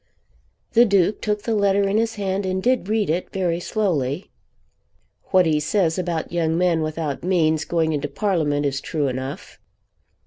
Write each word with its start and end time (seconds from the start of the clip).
The 0.73 0.83
Duke 0.83 1.21
took 1.21 1.43
the 1.43 1.53
letter 1.53 1.87
in 1.87 1.97
his 1.97 2.15
hand 2.15 2.43
and 2.43 2.63
did 2.63 2.89
read 2.89 3.07
it, 3.07 3.29
very 3.31 3.59
slowly. 3.59 4.31
"What 5.25 5.45
he 5.45 5.59
says 5.59 5.99
about 5.99 6.31
young 6.31 6.57
men 6.57 6.81
without 6.81 7.23
means 7.23 7.65
going 7.65 7.93
into 7.93 8.07
Parliament 8.07 8.65
is 8.65 8.81
true 8.81 9.07
enough." 9.07 9.59